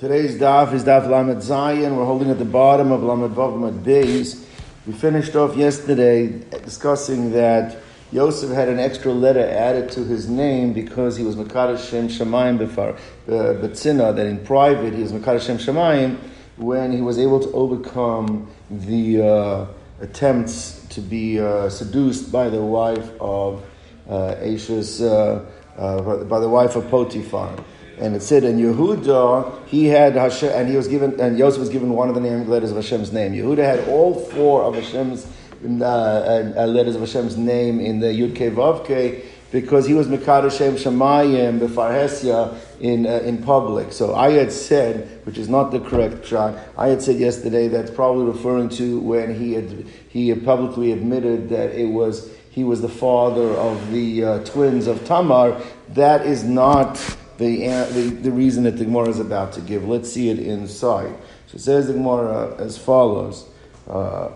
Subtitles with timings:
[0.00, 1.94] Today's daf is daf Lamed Zayin.
[1.94, 4.42] We're holding at the bottom of Lamed Vav Beis.
[4.86, 6.28] We finished off yesterday
[6.64, 7.76] discussing that
[8.10, 12.58] Yosef had an extra letter added to his name because he was Mekadosh Shem Shemayim
[12.58, 16.16] Befar Betzina, that in private he was Mekadosh Shem Shemayim
[16.56, 19.66] when he was able to overcome the uh,
[20.00, 23.62] attempts to be uh, seduced by the wife of
[24.08, 25.44] uh, uh,
[25.76, 27.62] uh, by the wife of Potiphar.
[28.00, 31.68] And it said in Yehuda, he had Hashem, and he was given, and Yosef was
[31.68, 33.32] given one of the name letters of Hashem's name.
[33.32, 35.26] Yehuda had all four of Hashem's
[35.62, 40.06] uh, uh, letters of Hashem's name in the Yud Ke Vav Ke, because he was
[40.06, 43.92] Mekadosh Shem Shemayim Befarhesia in uh, in public.
[43.92, 46.56] So I had said, which is not the correct shot.
[46.78, 51.50] I had said yesterday that's probably referring to when he had he had publicly admitted
[51.50, 55.60] that it was he was the father of the uh, twins of Tamar.
[55.90, 56.96] That is not
[57.40, 59.88] the, the, the reason that the Gemara is about to give.
[59.88, 61.14] Let's see it inside.
[61.46, 63.48] So it says the Gemara as follows.
[63.88, 64.28] Uh,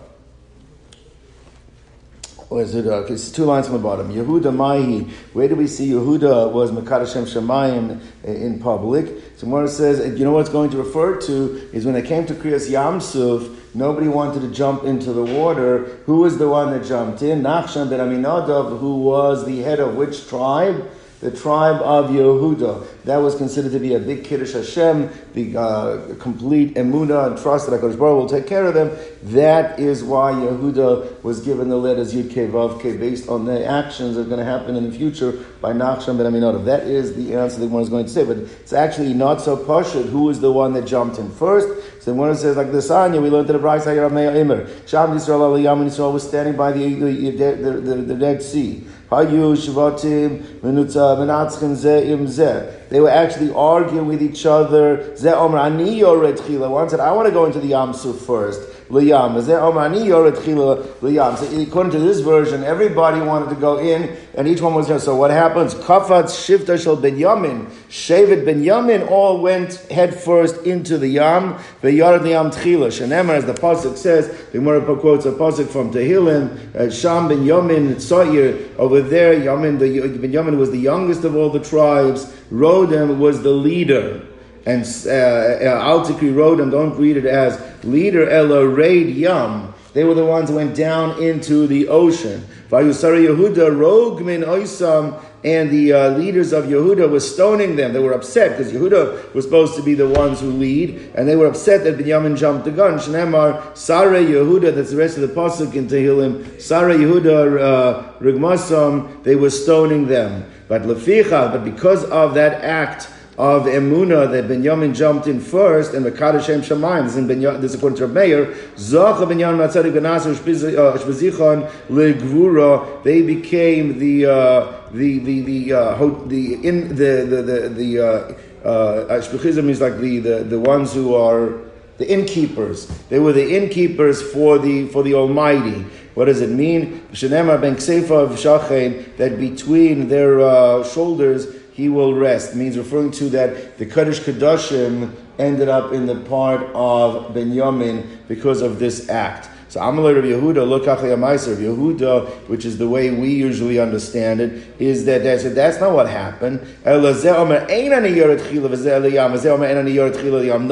[2.51, 2.87] is it?
[2.87, 4.11] Uh, it's two lines from the bottom.
[4.11, 5.01] Yehuda Mahi.
[5.33, 9.07] Where do we see Yehuda was Mekadashem Shemayim in public?
[9.37, 12.33] So Gemara says, you know what's going to refer to is when they came to
[12.33, 15.79] Kriyas Yamsuf, nobody wanted to jump into the water.
[16.05, 17.41] Who was the one that jumped in?
[17.41, 20.89] Nachshon ben Aminadav, who was the head of which tribe?
[21.25, 22.85] The tribe of Yehuda.
[23.05, 27.67] That was considered to be a big Kiddush Hashem, the uh, complete emuna and trust
[27.67, 28.95] that HaKadosh Baruch will take care of them.
[29.23, 33.65] That is why Yehuda was given the letters Yud Ke Vav Ke based on the
[33.65, 35.31] actions that are going to happen in the future
[35.61, 36.65] by Nachshon ben Aminadav.
[36.65, 38.23] That is the answer that one is going to say.
[38.23, 41.67] But it's actually not so pashut who is the one that jumped in first.
[42.05, 44.87] So when it says like the Sanya, we learned in the Braisa Hayar Imer.
[44.87, 48.85] Sham Yisrael Aliyam Yisrael was standing by the, the, the, the, the Dead Sea.
[49.09, 52.71] Hayu Shvatim Menutza Menatzchen Ze Im Ze.
[52.89, 55.17] They were actually arguing with each other.
[55.17, 56.69] Ze Omer Ani Yored Chila.
[56.69, 58.61] One said, I want to go into the Yam Suf first.
[58.89, 59.41] Liyam.
[59.41, 61.37] Ze Omer Ani Yored Chila Liyam.
[61.37, 64.99] So according to this version, everybody wanted to go in, and each one was there.
[64.99, 65.73] So what happens?
[65.73, 67.65] Kafat Shifta Shel Ben Yamin.
[67.89, 71.55] Shevet Ben Yamin all went head first into the Yam.
[71.81, 72.87] Ve'yared Liyam Tchila.
[72.87, 77.39] Shenemar, as the Pasuk says, the Gemara quotes a Pasuk from Tehillim, uh, Sham Ben
[77.39, 82.25] Yamin Tzayir, over there, Yamin, the, Ben Yamin was the youngest of all the tribes.
[82.51, 84.21] Rodem was the leader.
[84.65, 89.73] And uh, uh Altikri Rodem, don't read it as leader Ella Raid Yam.
[89.93, 92.45] They were the ones who went down into the ocean.
[92.69, 97.93] Vayusara Yehuda Rogmin Oisam and the uh, leaders of Yehuda were stoning them.
[97.93, 101.35] They were upset because Yehuda was supposed to be the ones who lead, and they
[101.35, 102.97] were upset that Binyamin jumped the gun.
[102.97, 104.73] Shnemar Sare Yehuda.
[104.73, 106.59] That's the rest of the pasuk in Tehillim.
[106.59, 109.23] Sare Yehuda uh, Rigmasam.
[109.23, 111.51] They were stoning them, but leficha.
[111.51, 116.61] But because of that act of Emuna that Benjamin jumped in first and Mekadosh Shem
[116.61, 117.03] Shemayim.
[117.03, 118.45] This, in this is according to Meir.
[118.75, 123.03] Zocha Benyamin Matzadik Benasar Shbezichon Legvura.
[123.03, 128.67] They became the uh, the the the uh, the in the the the, the uh,
[128.67, 131.61] uh, means like the, the the ones who are
[131.97, 132.87] the innkeepers.
[133.09, 135.85] They were the innkeepers for the for the Almighty.
[136.13, 137.01] What does it mean?
[137.11, 142.55] Shenema ben of Shachin that between their uh, shoulders he will rest.
[142.55, 148.61] Means referring to that the Kaddish Kadashim ended up in the part of Benjamin because
[148.61, 149.49] of this act.
[149.67, 154.65] So Amalei Rabbi Yehuda, look Rabbi Yehuda, which is the way we usually understand it,
[154.79, 156.65] is that that's, that's not what happened.
[156.85, 157.01] No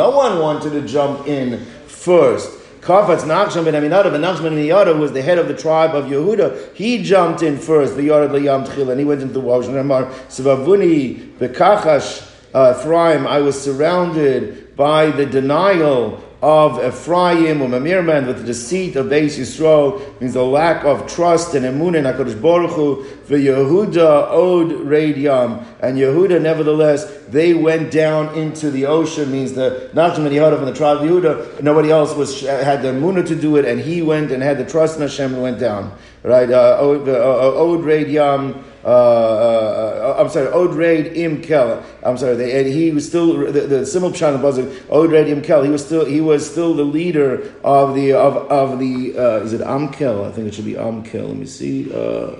[0.09, 2.62] one wanted to jump in first.
[2.83, 6.05] Kafatz Nachshon ben Aminadav, and Nachshon ben Aminadav was the head of the tribe of
[6.05, 6.75] Yehuda.
[6.75, 9.77] He jumped in first, the Yarad Layam Tchil, and he went into the ocean.
[9.77, 18.27] Amar Savavuni Bekachash uh, Ephraim, I was surrounded by the denial of Ephraim or Mamirman
[18.27, 22.41] with the deceit of Beis Yisrael means the lack of trust and emun in Hakadosh
[22.41, 23.01] Baruch Hu.
[23.23, 29.31] For Yehuda od Radiam and Yehuda, nevertheless, they went down into the ocean.
[29.31, 31.63] Means the Nachman Yehuda from the tribe of Yehuda.
[31.63, 34.65] Nobody else was had the emunah to do it, and he went and had the
[34.65, 35.97] trust in Hashem and went down.
[36.23, 36.51] Right?
[36.51, 38.65] Uh, od, uh, od Radiam.
[38.83, 40.77] Uh, uh, I'm sorry, Od
[41.15, 41.83] Im Kel.
[42.03, 45.63] I'm sorry, they, he was still the, the simple pshat of Od Im Kel.
[45.63, 49.53] He was still he was still the leader of the of of the uh, is
[49.53, 50.27] it Amkel?
[50.27, 51.29] I think it should be Amkel.
[51.29, 51.93] Let me see.
[51.93, 52.35] Uh,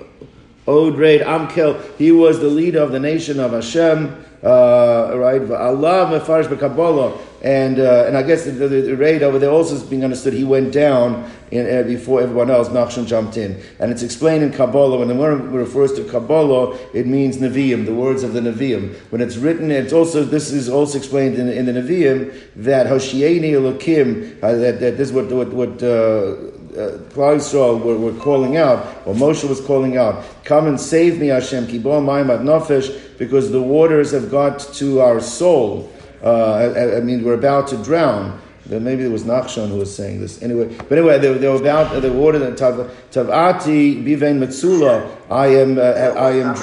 [0.66, 1.80] Od Raid Amkel.
[1.96, 4.24] He was the leader of the nation of Hashem.
[4.44, 5.40] uh, right?
[5.40, 9.74] Allah mefarish b'Kabbalah, and uh, and I guess the, the, the raid over there also
[9.74, 10.34] is being understood.
[10.34, 12.68] He went down in, uh, before everyone else.
[12.68, 14.98] Nachshon jumped in, and it's explained in Kabbalah.
[14.98, 18.94] When the word refers to Kabbalah, it means Nevi'im, the words of the Nevi'im.
[19.10, 23.52] When it's written, it's also this is also explained in, in the Nevi'im that Hoshieni
[23.52, 26.34] Elokim, uh, that, that this is what what, what uh,
[26.76, 31.28] uh, Yisrael were, were, calling out, or Moshe was calling out, "Come and save me,
[31.28, 35.90] Hashem, kibol mayim nafesh," because the waters have got to our soul.
[36.22, 38.40] Uh, I, I, mean, we're about to drown.
[38.66, 40.42] Maybe it was Nachshon who was saying this.
[40.42, 45.10] Anyway, but anyway, they, they were about the water that Tavati bivein metzula.
[45.30, 46.54] I am, uh, I am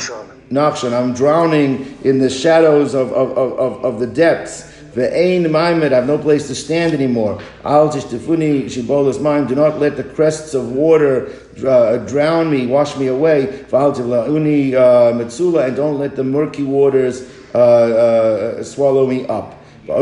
[0.52, 0.94] Nachshon.
[0.94, 4.70] I'm drowning in the shadows of, of, of, of the depths.
[4.96, 7.40] Ve'ein maimed, I have no place to stand anymore.
[7.64, 11.32] Al tishtefuni shibolas maim, do not let the crests of water
[11.66, 13.46] uh, drown me, wash me away.
[13.70, 19.61] V'al tivlauni uh, metzula, and don't let the murky waters uh, uh, swallow me up.
[19.90, 19.98] At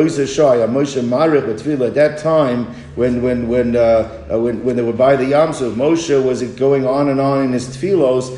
[1.95, 2.65] that time,
[2.95, 6.85] when when when uh, uh, when, when they were by the Yamsuf, Moshe was going
[6.85, 8.37] on and on in his tefillos.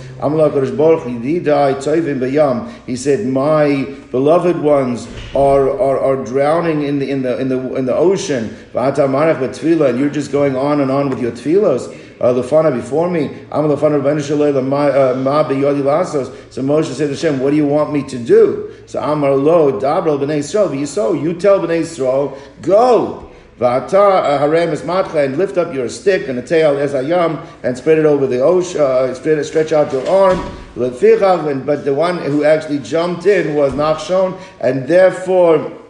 [2.85, 7.75] He said, "My beloved ones are, are, are drowning in the in the in the
[7.75, 12.73] in the ocean, and you're just going on and on with your tefillos." Uh, lefana
[12.73, 13.25] before me.
[13.51, 16.53] I'm lefana uh, ma biyodi lasos.
[16.53, 19.79] So Moshe said to Hashem, "What do you want me to do?" So Amar lo
[19.79, 20.87] dabral b'nei Yisrael.
[20.87, 23.27] So you tell b'nei Yisrael, go.
[23.59, 27.77] V'ata harem is matcha and lift up your stick and a tail as ayam and
[27.77, 28.81] spread it over the ocean.
[28.81, 30.39] Uh, spread, it, stretch out your arm.
[30.75, 35.80] But the one who actually jumped in was Nachshon, and therefore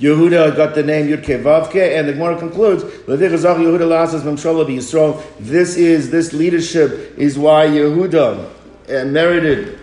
[0.00, 7.16] Yehuda got the name Yud Vavke, and the Gemara concludes, Yehuda This is, this leadership
[7.16, 8.50] is why Yehuda
[8.88, 9.78] uh, merited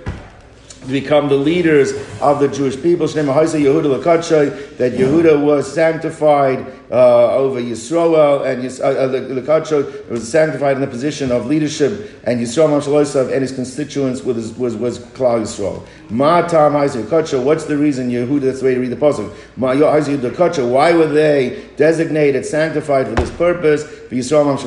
[0.81, 3.07] to become the leaders of the Jewish people.
[3.07, 10.87] That Yehuda was sanctified uh, over Yisroel and Yis, uh, uh, was sanctified in the
[10.87, 15.85] position of leadership, and Yisroel and his constituents was was was Klal Yisrael.
[16.09, 18.41] Ma tam What's the reason Yehuda?
[18.41, 19.33] That's the way to read the pasuk.
[19.55, 23.83] Ma Why were they designated, sanctified for this purpose?
[24.11, 24.57] Yisroel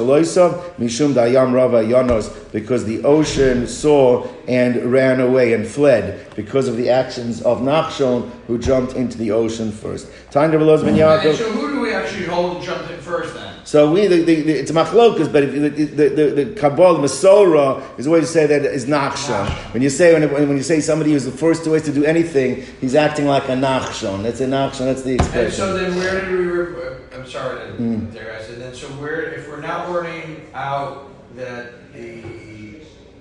[0.79, 6.89] Mishum Dayam Rava because the ocean saw and ran away and fled because of the
[6.89, 10.09] actions of Nachshon, who jumped into the ocean first.
[10.31, 11.84] Time to Yaakov.
[12.07, 13.67] So who do we actually hold jumped in first then?
[13.67, 17.99] So we, the, the, the, it's machlokas, but if, the, the, the, the Kabbalah, Masora,
[17.99, 19.49] is a way to say that is Nachshon.
[19.73, 22.63] When you say, when, when you say somebody who's the first to, to do anything,
[22.81, 24.23] he's acting like a Nachshon.
[24.23, 25.45] That's a Nachshon, that's the expression.
[25.45, 28.13] And so then where did we, re- I'm sorry to mm.
[28.13, 32.23] there, I said, then so where, if we're not wording out that the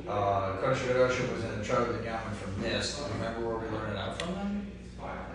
[0.08, 3.94] uh, Kodesh was in the tribe of the Yaman from this, remember where we learned
[3.94, 4.72] it out from them?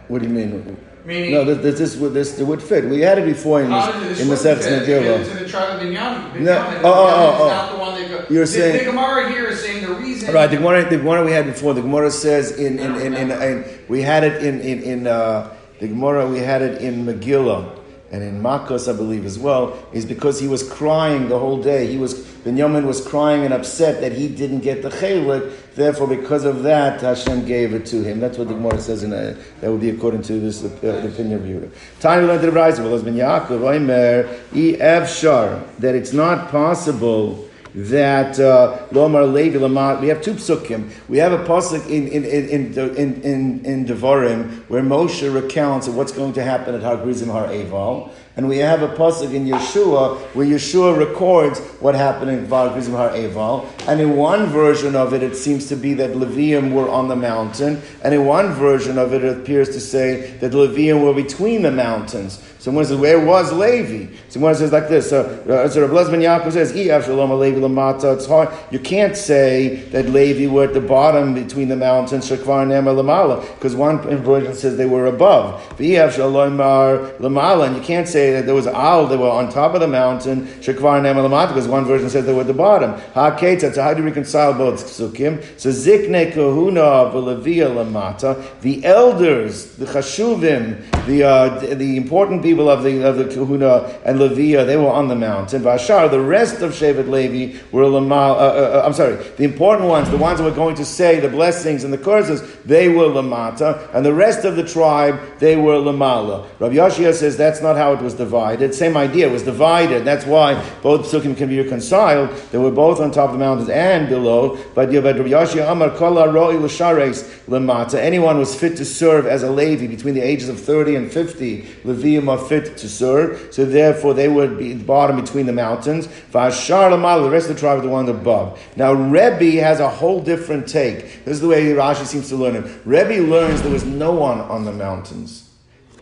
[0.08, 0.78] What do you mean?
[1.04, 2.84] Meaning, no, this, this, this, this would fit.
[2.84, 5.20] We had it before in, this, in Megillah.
[5.20, 6.40] It's in the tribe of Binyamin.
[6.40, 9.60] No, oh, oh, oh, not the one that You're the, saying the Gemara here is
[9.60, 10.34] saying the reason.
[10.34, 11.72] Right, the Gemara, the Gemara we had before.
[11.72, 15.06] The Gemara says in in in, in, in, in we had it in in in
[15.06, 17.78] uh, the Gemara we had it in Megillah
[18.10, 21.86] and in Makos, I believe as well, is because he was crying the whole day.
[21.86, 25.52] He was Binyamin was crying and upset that he didn't get the chelik.
[25.74, 28.20] Therefore, because of that, Hashem gave it to him.
[28.20, 29.02] That's what the Gemara says.
[29.02, 31.70] In a, that would be according to this uh, the opinion of Yehuda.
[32.00, 32.80] Time learned the Rise.
[32.80, 40.00] Well, Yaakov, Oimer, Efshar, that it's not possible that uh, Levi Lamar.
[40.00, 40.90] We have two psukim.
[41.08, 45.96] We have a pasuk in in in in in, in Devarim where Moshe recounts of
[45.96, 49.46] what's going to happen at Har Grizim Har Eval, and we have a pasuk in
[49.46, 53.68] Yehoshua where Yehoshua records what happened in Grizim Har Eval.
[53.88, 57.16] And in one version of it, it seems to be that Levium were on the
[57.16, 61.62] mountain, and in one version of it, it appears to say that Levium were between
[61.62, 62.40] the mountains.
[62.58, 64.12] Someone says, where was Levi?
[64.28, 65.12] Someone says like this.
[65.12, 68.16] Uh, uh, so Rabbi Ben Yaakov says, Levi Lamata.
[68.16, 68.48] It's hard.
[68.72, 73.42] You can't say that Levi were at the bottom between the mountains, Shekvar Nema Lamala,
[73.54, 75.62] because one version says they were above.
[75.78, 79.86] Lamala, and you can't say that there was Al, they were on top of the
[79.86, 82.94] mountain, Shekvar Nema Lamata, because one version says they were at the bottom.
[83.14, 84.80] Ha so how do you reconcile both?
[84.88, 93.06] So Zikne Kahuna Lamata, the elders, the Chashuvim, the, uh, the important people of the
[93.06, 95.62] of the Kahuna and Leviah, they were on the mountain.
[95.62, 98.32] Vashar, the rest of Shevet Levi were Lamal.
[98.32, 101.20] Uh, uh, uh, I'm sorry, the important ones, the ones that were going to say
[101.20, 105.56] the blessings and the curses, they were Lamata, and the rest of the tribe they
[105.56, 106.48] were Lamala.
[106.58, 108.74] Rabbi Yashia says that's not how it was divided.
[108.74, 110.04] Same idea, it was divided.
[110.04, 112.30] That's why both psukim can be reconciled.
[112.50, 114.56] They were both on top of the mountains and below.
[114.74, 117.94] But Rabbi Amar Kala Roi Lemata.
[117.94, 121.62] Anyone was fit to serve as a Levi between the ages of 30 and 50.
[121.84, 123.52] Levium are fit to serve.
[123.52, 126.06] So therefore they would be bottom between the mountains.
[126.32, 128.60] Vashar Lamala, the rest of the tribe are the one above.
[128.76, 131.24] Now Rebbe has a whole different take.
[131.24, 132.64] This is the way Rashi seems to learn it.
[132.84, 135.48] Rebbe learns there was no one on the mountains.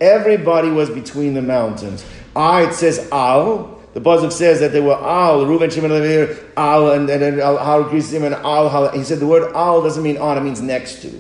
[0.01, 2.05] Everybody was between the mountains.
[2.35, 3.77] Ah, it says Al.
[3.95, 7.81] The Pasuk says that they were Al, Reuben, Shimon, Levi, Al, and then Al, Har,
[7.89, 11.11] and Al, He said the word Al doesn't mean on, it means next to.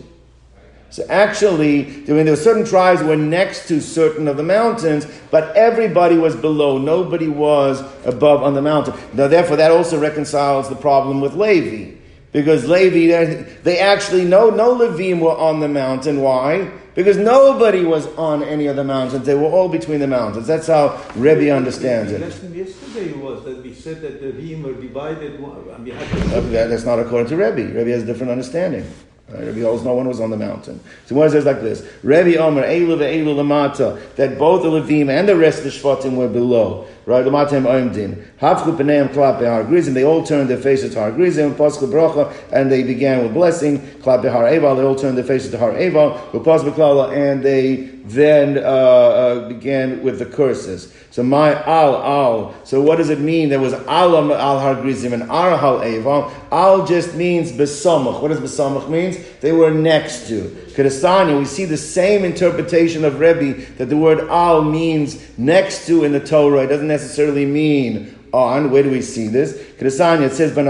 [0.97, 6.17] So actually, there were certain tribes were next to certain of the mountains, but everybody
[6.17, 6.79] was below.
[6.79, 8.95] Nobody was above on the mountain.
[9.13, 11.99] Now, therefore, that also reconciles the problem with Levi.
[12.33, 16.23] Because Levi, they actually, no, no Levim were on the mountain.
[16.23, 16.71] Why?
[16.95, 19.27] Because nobody was on any of the mountains.
[19.27, 20.47] They were all between the mountains.
[20.47, 22.21] That's how Rebbe understands it.
[22.21, 25.35] The lesson yesterday was that we said that the Levim were divided.
[25.35, 26.41] And we had to...
[26.49, 27.75] That's not according to Rebbe.
[27.75, 28.91] Rebbe has a different understanding.
[29.29, 30.79] Rabbi holds no one was on the mountain.
[31.07, 35.29] So one says like this: Rabbi Omer Eilu ve'Eilu lamata that both the Levim and
[35.29, 36.87] the rest of the Shvatim were below.
[37.07, 38.25] Right, lamatem oimdin.
[38.41, 39.95] Hafchu b'neim klap behar grizim.
[39.95, 41.57] They all turned their faces to Har Grizim.
[41.57, 43.81] Pascha bracha, and they began with blessing.
[43.99, 44.77] Klap behar Eval.
[44.77, 46.13] They all turned their faces to Har Eval.
[46.33, 50.95] Upas b'klala, and they then uh, uh, began with the curses.
[51.11, 52.55] So my al al.
[52.65, 53.49] So what does it mean?
[53.49, 56.33] There was al al har grizim and ar hal eval.
[56.53, 58.23] Al just means besamach.
[58.23, 59.17] What does besamach means?
[59.41, 60.43] They were next to.
[60.75, 66.05] Kedestanya, we see the same interpretation of Rebbe that the word al means next to
[66.05, 66.63] in the Torah.
[66.63, 68.71] It doesn't necessarily mean on.
[68.71, 69.55] Where do we see this?
[69.79, 70.55] Kedesanya, it says.
[70.55, 70.63] We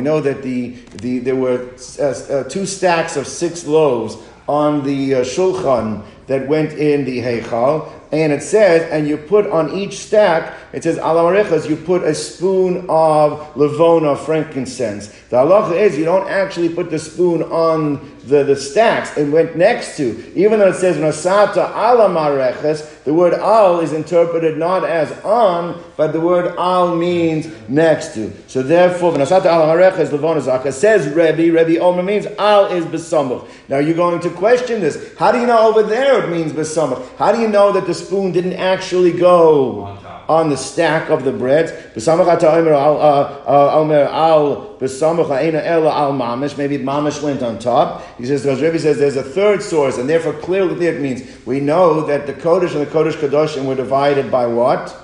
[0.00, 4.16] know that the, the there were uh, uh, two stacks of six loaves
[4.48, 9.46] on the uh, shulchan that went in the heichal, and it says, and you put
[9.48, 15.08] on each stack, it says, alamarechas, you put a spoon of levona, frankincense.
[15.30, 19.16] The halacha is you don't actually put the spoon on the, the stacks.
[19.16, 20.32] It went next to.
[20.36, 26.12] Even though it says, nasata alamareches, the word al is interpreted not as on, but
[26.12, 28.32] the word al means next to.
[28.48, 33.48] So therefore, nasata alamareches, levona zaka, says Rebbe, Rebbe Omer means al is besamuch.
[33.68, 35.14] Now you're going to question this.
[35.16, 37.16] How do you know over there it means besamuch?
[37.16, 39.96] How do you know that the spoon didn't actually go
[40.28, 41.92] on the stack of the bread.
[41.96, 43.84] Uh, uh,
[46.56, 48.02] Maybe mamish went on top.
[48.18, 51.60] He says, because Rebbe says there's a third source, and therefore clearly it means we
[51.60, 54.96] know that the Kodesh and the Kodesh Kadoshim were divided by what?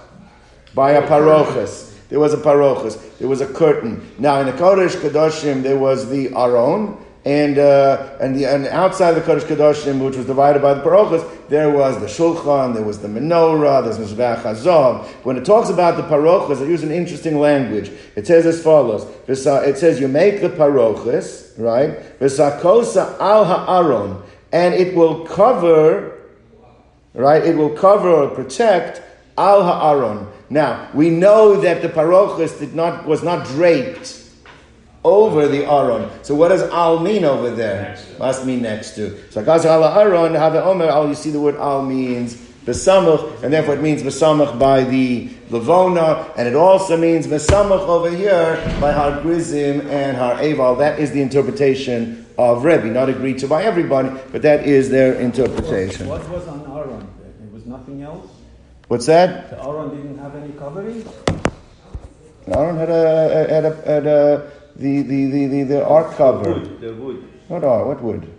[0.75, 1.91] By a parochus.
[2.09, 3.19] There was a parochus.
[3.19, 4.07] There was a curtain.
[4.19, 9.13] Now in the Kodesh Kadoshim there was the Aron, and uh, and, the, and outside
[9.13, 12.99] the Kodesh Kedoshim, which was divided by the Parochas, there was the Shulchan, there was
[12.99, 15.07] the Menorah, there's Mizbeach Hazav.
[15.25, 17.93] When it talks about the Parochas, it uses an interesting language.
[18.17, 22.19] It says as follows: It says you make the Parochas, right?
[22.19, 26.19] V'sakosa al ha'aron, and it will cover,
[27.15, 27.45] right?
[27.45, 29.01] It will cover or protect
[29.39, 30.27] al ha'aron.
[30.51, 34.22] Now we know that the Parochas did not was not draped
[35.05, 36.11] over the aron.
[36.23, 37.99] So what does al mean over there?
[38.19, 39.31] Must mean next to.
[39.31, 41.09] So Akaz al aron have omer al.
[41.09, 46.33] You see the word al means besamuch, and therefore it means besamuch by the levona,
[46.37, 50.77] and it also means besamuch over here by har grizim and har eval.
[50.77, 55.15] That is the interpretation of Rebbe, not agreed to by everybody, but that is their
[55.15, 56.07] interpretation.
[56.09, 57.07] What was on aron?
[57.43, 58.31] It was nothing else.
[58.89, 59.51] What's that?
[59.51, 61.05] The aron didn't have any covering.
[62.49, 66.55] Aaron had a had a, had a the, the, the, the, the ark cover.
[66.55, 67.29] Wood, the wood.
[67.49, 67.87] What ark?
[67.87, 68.33] What wood?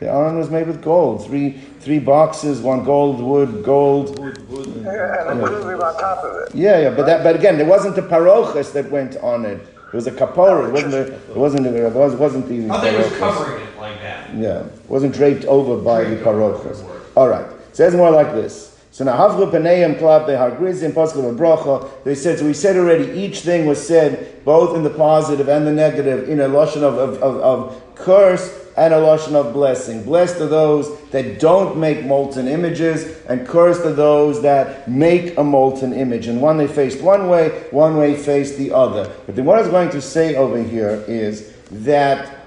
[0.00, 1.24] The iron was made with gold.
[1.24, 4.18] Three three boxes, one gold, wood, gold.
[4.18, 4.66] Wood, wood.
[4.84, 5.86] Yeah, and the yeah.
[5.86, 6.54] on top of it.
[6.54, 9.60] Yeah, yeah, but that, but again, there wasn't the parochas that went on it.
[9.60, 10.68] It was a kapora.
[10.68, 10.90] It wasn't.
[10.90, 11.62] The, it wasn't.
[11.64, 12.68] The, it was, wasn't the.
[12.68, 14.34] Oh, they was covering it like that.
[14.34, 16.84] Yeah, it wasn't draped over by the parochas.
[17.16, 17.46] All right.
[17.46, 18.73] It says more like this.
[18.94, 21.90] So now Havlu Paneim Klape Hargrizim Pascal Bracha.
[22.04, 22.46] They said so.
[22.46, 23.10] We said already.
[23.10, 26.96] Each thing was said both in the positive and the negative in a lashon of,
[26.96, 30.04] of, of, of curse and a lashon of blessing.
[30.04, 35.42] Blessed are those that don't make molten images, and cursed are those that make a
[35.42, 36.28] molten image.
[36.28, 39.12] And one they faced one way, one way faced the other.
[39.26, 42.46] But then what I was going to say over here is that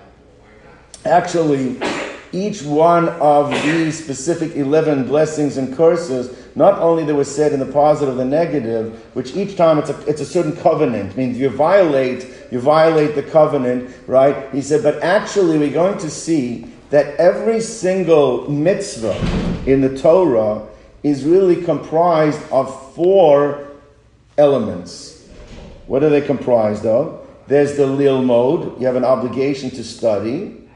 [1.04, 1.78] actually
[2.32, 7.60] each one of these specific 11 blessings and curses, not only that was said in
[7.60, 11.38] the positive and the negative, which each time it's a, it's a certain covenant, means
[11.38, 14.54] you violate, you violate the covenant, right?
[14.54, 19.18] He said, but actually we're going to see that every single mitzvah
[19.66, 20.68] in the Torah
[21.04, 23.68] is really comprised of four
[24.38, 25.28] elements.
[25.88, 27.28] What are they comprised of?
[27.48, 30.67] There's the lil mode, you have an obligation to study.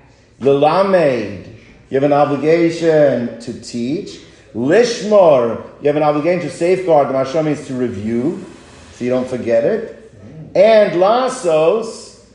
[0.41, 1.47] Lilamed,
[1.89, 4.19] you have an obligation to teach.
[4.53, 7.09] Lishmor, you have an obligation to safeguard.
[7.09, 8.45] The Mashal means to review,
[8.93, 10.11] so you don't forget it.
[10.55, 12.25] And lasos,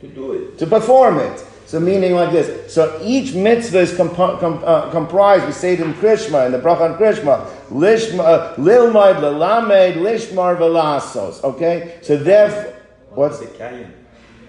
[0.00, 1.44] to do it, to perform it.
[1.66, 2.72] So meaning like this.
[2.72, 5.46] So each mitzvah is comp- com- uh, comprised.
[5.46, 7.46] We say it in Krishma in the bracha on Krishma.
[7.68, 11.42] Lishma, uh, lilmaid, lelamed, lishmar, velasos.
[11.42, 11.98] Okay.
[12.02, 12.76] So therefore,
[13.10, 14.03] what's the kayan?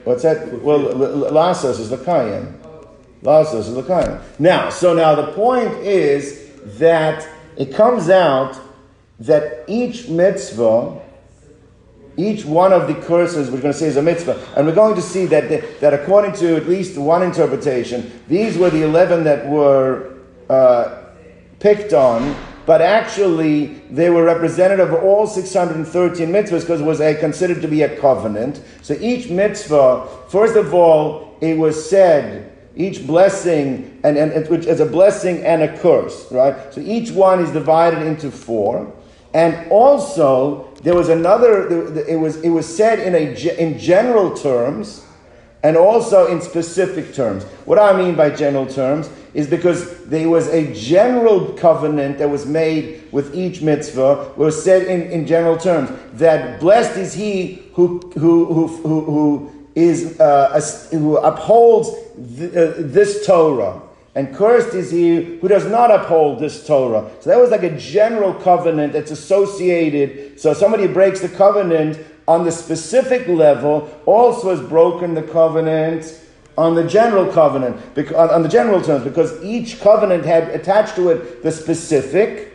[0.05, 0.61] What's that?
[0.61, 2.59] Well, lasos is the kayan.
[3.21, 4.21] Lasos is the kayan.
[4.39, 8.59] Now, so now the point is that it comes out
[9.19, 11.01] that each mitzvah
[12.17, 14.41] each one of the curses we're going to say is a mitzvah.
[14.55, 18.57] And we're going to see that, the, that according to at least one interpretation, these
[18.57, 20.17] were the 11 that were
[20.49, 21.03] uh,
[21.59, 22.35] picked on,
[22.65, 27.67] but actually they were representative of all 613 mitzvahs because it was a, considered to
[27.67, 28.61] be a covenant.
[28.81, 34.79] So each mitzvah, first of all, it was said, each blessing, and, and which is
[34.79, 36.73] a blessing and a curse, right?
[36.73, 38.93] So each one is divided into four.
[39.33, 45.05] And also, there was another, it was, it was said in, a, in general terms
[45.63, 47.43] and also in specific terms.
[47.65, 52.45] What I mean by general terms is because there was a general covenant that was
[52.45, 57.99] made with each mitzvah, was said in, in general terms, that blessed is he who,
[58.17, 60.59] who, who, who, who is, uh,
[60.91, 61.89] who upholds
[62.37, 63.81] th- uh, this Torah
[64.15, 67.11] and cursed is he who does not uphold this Torah.
[67.19, 70.39] So that was like a general covenant that's associated.
[70.39, 76.21] So somebody breaks the covenant on the specific level also has broken the covenant
[76.57, 77.75] on the general covenant,
[78.15, 82.51] on the general terms, because each covenant had attached to it the specific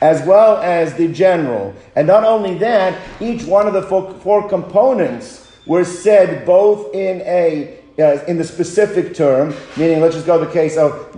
[0.00, 1.74] as well as the general.
[1.94, 7.20] And not only that, each one of the four, four components were said both in
[7.22, 11.12] a uh, in the specific term, meaning let's just go to the case of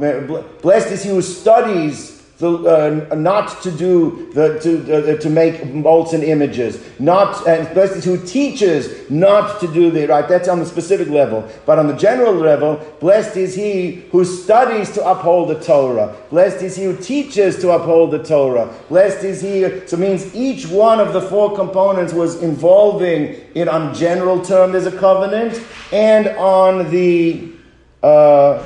[0.63, 5.75] blessed is he who studies the, uh, not to do the, to, uh, to make
[5.75, 10.29] molten images, not and blessed is who teaches not to do the right.
[10.29, 14.93] That's on the specific level, but on the general level, blessed is he who studies
[14.93, 16.15] to uphold the Torah.
[16.31, 18.73] Blessed is he who teaches to uphold the Torah.
[18.89, 19.87] Blessed is he.
[19.89, 24.71] So means each one of the four components was involving it on general term.
[24.71, 25.61] There's a covenant,
[25.93, 27.53] and on the.
[28.01, 28.65] Uh,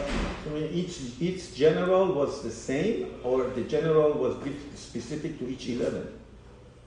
[0.70, 4.35] each, each general was the same, or the general was
[4.74, 6.08] specific to each 11?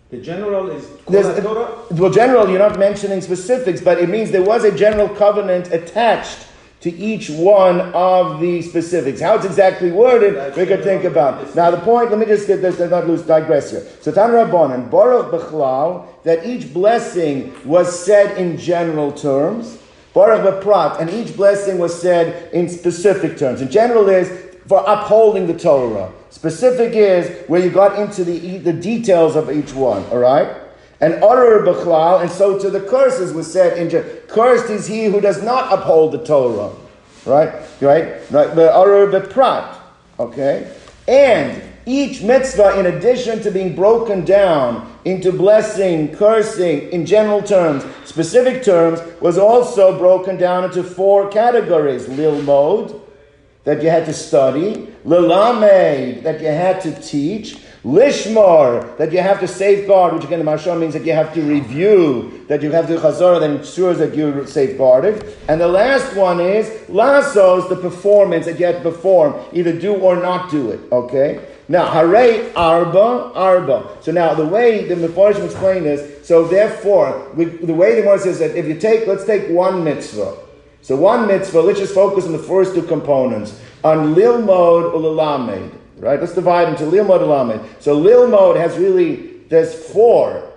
[0.10, 4.76] The general is Well, general, you're not mentioning specifics, but it means there was a
[4.78, 6.48] general covenant attached
[6.82, 9.22] to each one of the specifics.
[9.22, 11.56] How it's exactly worded, That's we could think about.
[11.56, 13.88] Now, the point, let me just get this, not lose, digress here.
[14.02, 19.80] So, Tan Rabbanan, Baruch Bechlal, that each blessing was said in general terms.
[20.16, 23.62] Baruch Beprat, and each blessing was said in specific terms.
[23.62, 24.30] In general is
[24.66, 26.10] for upholding the Torah.
[26.30, 30.48] Specific is where you got into the, the details of each one, all right?
[31.02, 33.90] And Arar Bechlal, and so to the curses was said in
[34.30, 36.74] Cursed is he who does not uphold the Torah.
[37.26, 37.54] Right?
[37.82, 38.32] Right?
[38.32, 38.56] Right?
[38.56, 39.78] The Arar Beprat.
[40.18, 40.74] Okay?
[41.10, 47.84] And each mitzvah, in addition to being broken down into blessing, cursing, in general terms,
[48.06, 52.08] specific terms, was also broken down into four categories.
[52.08, 53.02] Lil mode,
[53.66, 59.40] that you had to study, lilamed, that you had to teach, lishmar, that you have
[59.40, 62.88] to safeguard, which again the Mashal means that you have to review, that you have
[62.88, 65.36] to chazara, that ensures that you're safeguarded.
[65.48, 69.96] And the last one is lasos, the performance that you have to perform, either do
[69.96, 71.46] or not do it, okay?
[71.68, 73.98] Now, hare arba arba.
[74.02, 78.20] So now the way the Mepharshim explain this, so therefore, we, the way the Gemara
[78.20, 80.38] says that if you take, let's take one mitzvah.
[80.82, 85.74] So one mitzvah, let's just focus on the first two components, on lilmod ulalamed.
[85.98, 86.20] Right?
[86.20, 87.66] Let's divide into lilmod ulamed.
[87.82, 90.52] So lilmod has really, there's four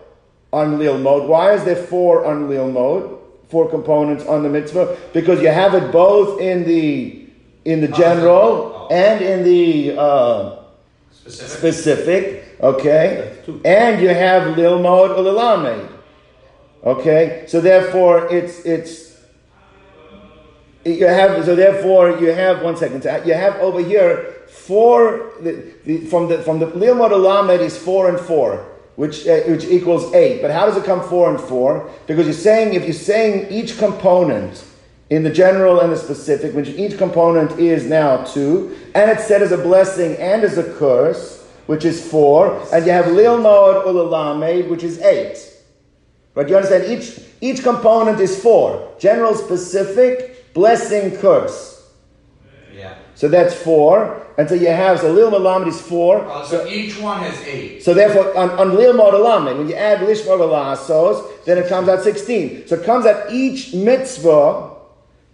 [0.52, 1.26] on lilmod.
[1.26, 3.18] Why is there four on lilmod?
[3.48, 4.98] Four components on the mitzvah?
[5.14, 7.24] Because you have it both in the
[7.64, 10.57] in the general and in the uh,
[11.28, 11.58] Specific.
[11.74, 13.38] Specific, okay?
[13.64, 15.88] And you have lilmod or lilamed.
[16.84, 17.44] Okay?
[17.46, 19.20] So therefore it's it's
[20.84, 23.02] you have so therefore you have one second.
[23.02, 27.76] So you have over here four the, the, from the from the lilmod lamed is
[27.76, 28.64] four and four.
[28.96, 30.42] Which, uh, which equals eight.
[30.42, 31.88] But how does it come four and four?
[32.08, 34.64] Because you're saying, if you're saying each component
[35.10, 39.42] in the general and the specific, which each component is now two, and it's said
[39.42, 44.68] as a blessing and as a curse, which is four, and you have Lilmod Ulalamed,
[44.68, 45.38] which is eight.
[46.34, 46.48] Right?
[46.48, 46.84] You understand?
[46.84, 48.94] Each, each component is four.
[48.98, 51.90] General, specific, blessing, curse.
[52.74, 52.96] Yeah.
[53.14, 54.26] So that's four.
[54.38, 56.24] And so you have, so Lil Malamed is four.
[56.24, 57.82] Oh, so, each one has eight.
[57.82, 62.04] So therefore, on, on Lil Malamed, when you add Lishmar Velasos, then it comes out
[62.04, 62.68] 16.
[62.68, 64.77] So it comes out each mitzvah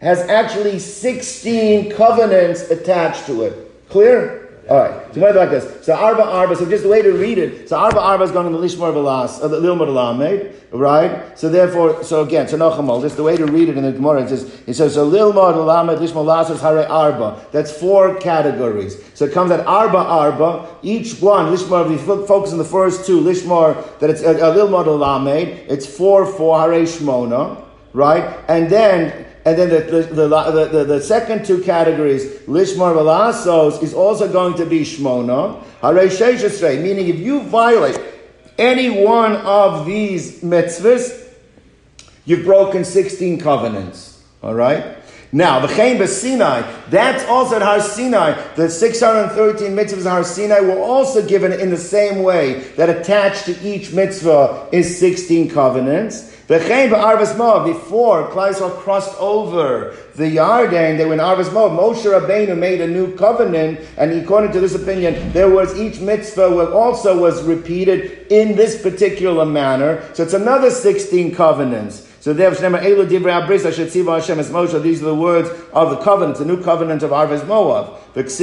[0.05, 3.89] has actually 16 covenants attached to it.
[3.89, 4.45] Clear?
[4.69, 5.15] All right.
[5.15, 5.85] So what like this?
[5.85, 6.57] So arba arba.
[6.57, 7.69] So just the way to read it.
[7.69, 11.39] So arba arba is going in the lishmar velas, uh, lamed, right?
[11.39, 13.03] So therefore, so again, so nochamal.
[13.03, 14.23] Just the way to read it in the Gemara.
[14.23, 17.45] It says it says so lilmud lamed lishmar lasas hare arba.
[17.53, 19.03] That's four categories.
[19.15, 20.67] So it comes at arba arba.
[20.83, 21.89] Each one lishmar.
[21.89, 25.49] We focus on the first two lishmar that it's a, a lilmud lamed.
[25.69, 27.63] It's four four hare shmona,
[27.93, 28.39] right?
[28.49, 33.93] And then and then the, the, the, the, the second two categories, Lishmar Valasos, is
[33.93, 35.63] also going to be Shmona.
[35.83, 38.01] Hare meaning if you violate
[38.59, 41.31] any one of these mitzvahs,
[42.25, 44.23] you've broken 16 covenants.
[44.43, 44.97] All right?
[45.31, 48.41] Now, the Chaim Sinai, that's also at Har Sinai.
[48.55, 53.47] The 613 mitzvahs of Har Sinai were also given in the same way that attached
[53.47, 56.34] to each mitzvah is 16 covenants.
[56.47, 61.49] The Chaim Arvas Moab, before Klal Yisrael crossed over the Yarden, they were in Arvas.
[61.49, 66.71] Moshe Rabbeinu made a new covenant, and according to this opinion, there was each mitzvah
[66.71, 70.07] also was repeated in this particular manner.
[70.13, 72.07] So it's another 16 covenants.
[72.25, 72.71] So these are
[75.05, 77.99] the words of the covenant, the new covenant of Arvez Moab.
[78.15, 78.39] Rashi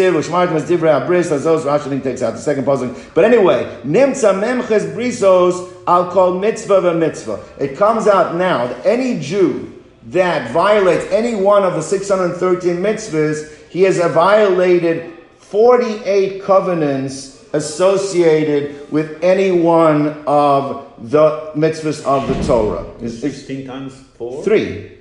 [2.03, 2.95] takes out the second puzzle.
[3.15, 7.43] But anyway, Nimtza Memches Brisos, I'll call mitzvah a mitzvah.
[7.57, 9.73] It comes out now that any Jew
[10.09, 19.23] that violates any one of the 613 mitzvahs, he has violated 48 covenants associated with
[19.23, 22.85] any one of the mitzvahs of the Torah.
[23.07, 24.43] 16 times 4?
[24.43, 24.97] Three.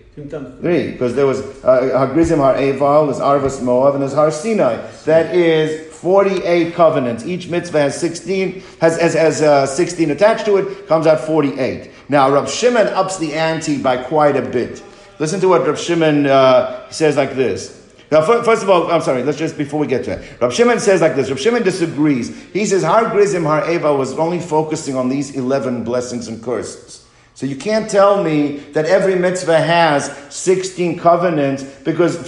[0.61, 4.77] Three, because there was uh, Hagrizim Har Eval, there's Arvas Moav, and there's Har Sinai.
[5.05, 7.25] That is 48 covenants.
[7.25, 11.91] Each mitzvah has 16, has, has, has uh, 16 attached to it, comes out 48.
[12.09, 14.83] Now, Rav Shimon ups the ante by quite a bit.
[15.19, 17.80] Listen to what Rav Shimon uh, says like this.
[18.11, 20.41] Now, first of all, I'm sorry, let's just, before we get to that.
[20.41, 21.29] Rab Shimon says like this.
[21.31, 22.37] Rab Shimon disagrees.
[22.53, 27.07] He says, Har Grizim, Har Eva was only focusing on these 11 blessings and curses.
[27.41, 32.19] So you can't tell me that every mitzvah has 16 covenants because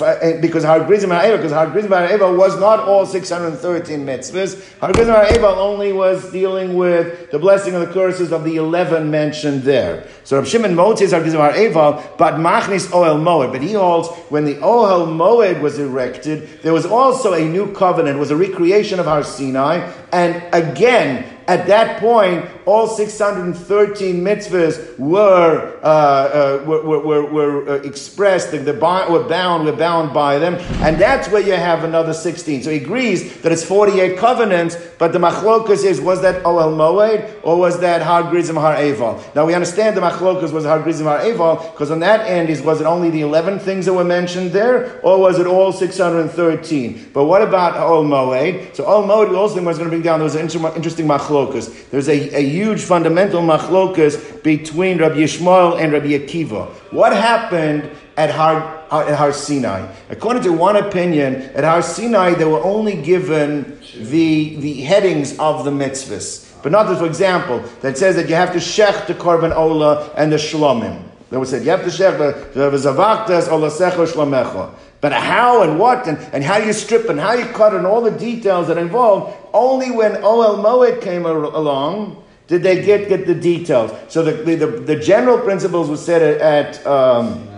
[0.40, 4.78] because Har Grizim Ha'eva, because Har Grizim Ha'eva was not all 613 mitzvahs.
[4.78, 9.10] Har Grizim Ha'eva only was dealing with the blessing and the curses of the 11
[9.10, 10.08] mentioned there.
[10.24, 13.52] So Rav Shimon Motzi Har Grizim Ha'eva, but Machnis Oel Moed.
[13.52, 18.18] But he holds when the Ohel Moed was erected, there was also a new covenant,
[18.18, 25.78] was a recreation of Har Sinai, and again, at that point, all 613 mitzvahs were,
[25.82, 30.54] uh, uh, were, were, were, uh, expressed, the, the were bound, were bound by them,
[30.82, 32.62] and that's where you have another 16.
[32.62, 37.40] So he agrees that it's 48 covenants, but the machlokas is, was that Ohel Moed,
[37.42, 39.22] or was that Har Grizim Har Eval?
[39.34, 42.62] Now we understand the machlokas was Har Grizim Har Eval, because on that end is,
[42.62, 47.10] was it only the 11 things that were mentioned there, or was it all 613?
[47.12, 48.76] But what about Ohel Moed?
[48.76, 50.42] So Ohel Moed, we also think was going to bring down, there was an
[50.76, 51.90] interesting machlokas.
[51.90, 56.68] There's a, a huge fundamental machlokas between Rabbi Yishmael and Rabbi Akiva.
[56.92, 59.90] What happened at Har, at Har Sinai?
[60.10, 65.64] According to one opinion, at Har Sinai they were only given the, the headings of
[65.64, 66.48] the mitzvahs.
[66.62, 70.30] But not, for example, that says that you have to shech the korban ola and
[70.30, 71.02] the shlomim.
[71.30, 72.18] They was said, you have to shech
[72.52, 74.72] the zavaktas ola secha shlomecha.
[75.00, 78.00] But how and what and, and how you strip and how you cut and all
[78.00, 83.34] the details that involved, only when Ohel Moed came along did they get, get the
[83.34, 83.92] details.
[84.08, 87.48] So the, the, the general principles were said at, at um,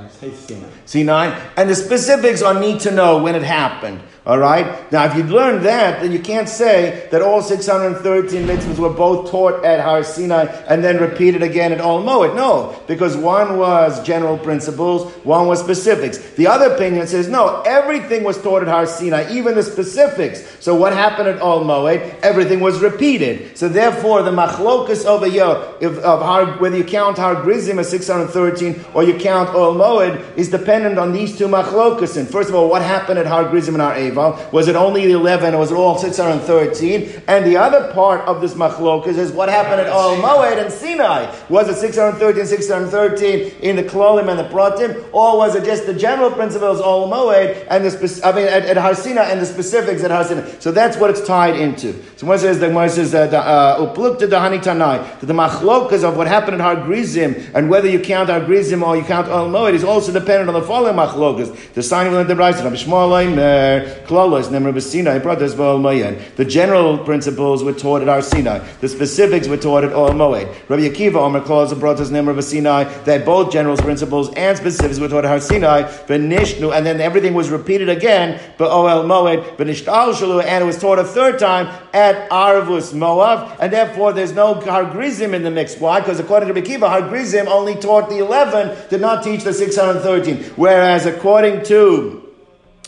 [0.86, 4.00] Sinai, and the specifics are need to know when it happened.
[4.26, 4.90] All right?
[4.90, 9.30] Now, if you'd learned that, then you can't say that all 613 mitzvahs were both
[9.30, 12.34] taught at Har Sinai and then repeated again at Ol Moed.
[12.34, 16.16] No, because one was general principles, one was specifics.
[16.36, 20.42] The other opinion says, no, everything was taught at Har Sinai, even the specifics.
[20.58, 22.18] So what happened at Ol Moed?
[22.20, 23.58] Everything was repeated.
[23.58, 28.86] So therefore, the machlokas over here, of Har, whether you count Har Grizim as 613
[28.94, 32.16] or you count Ol Moed, is dependent on these two machlokas.
[32.16, 34.13] And first of all, what happened at Har Grizim and Har Ev?
[34.14, 37.22] Was it only the 11 or was it all 613?
[37.28, 41.34] And the other part of this machlokas is what happened at Ol Moed and Sinai.
[41.48, 45.08] Was it 613, 613 in the Klolim and the Pratim?
[45.12, 48.64] Or was it just the general principles Ol Moed and the, spe- I mean, at,
[48.64, 50.48] at Har Sinai and the specifics at Har Sinai?
[50.58, 51.94] So that's what it's tied into.
[52.16, 56.26] So it says, the Gemara says, uh, Uplukta Dahani Tanai, that the machlokas of what
[56.26, 59.74] happened at Har Grizim and whether you count Har Grizim or you count Ol Moed
[59.74, 61.72] is also dependent on the following machlokas.
[61.74, 66.36] The sign of the Rabbi Yishmael Klalos, Nem Rabbi Sinai, brothers Ol Moed.
[66.36, 68.58] The general principles were taught at Har Sinai.
[68.80, 70.46] The specifics were taught at Ol Moed.
[70.68, 74.98] Rabbi Akiva, Omer Klalos, and brothers Nem Rabbi Sinai, that both general principles and specifics
[74.98, 79.56] were taught at Har Sinai, but Nishnu, and then everything was repeated again, but Moed,
[79.56, 84.32] but Shalu, and it was taught a third time at Arvus Moav, and therefore there's
[84.32, 85.76] no Har Grizim in the mix.
[85.76, 86.00] Why?
[86.00, 89.52] Because according to Rabbi Akiva, Har Grizim only taught the 11, did not teach the
[89.52, 90.52] 613.
[90.56, 92.23] Whereas according to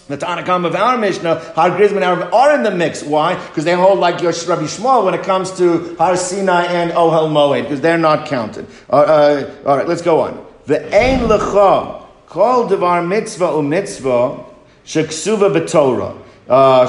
[0.08, 3.02] the Tanna Kamma of our Mishnah, Har Arab are in the mix.
[3.02, 3.34] Why?
[3.48, 7.28] Because they hold like your Rabbi Yishmael when it comes to Har Sinai and Ohel
[7.28, 8.66] Moed, because they're not counted.
[8.88, 10.46] Uh, uh, all right, let's go on.
[10.66, 14.44] The Ein Lecha, Kol Devar Mitzvah U Mitzvah,
[14.84, 16.22] Sheksuva B'Torah.
[16.48, 16.86] Uh,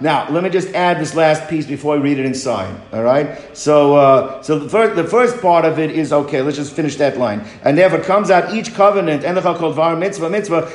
[0.00, 2.72] now, let me just add this last piece before I read it inside.
[2.92, 3.56] All right.
[3.56, 6.40] So, uh, so the first, the first part of it is okay.
[6.40, 7.44] Let's just finish that line.
[7.64, 9.24] And therefore, comes out each covenant.
[9.24, 10.70] And the called var mitzvah mitzvah